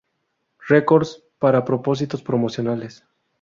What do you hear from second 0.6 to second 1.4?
Records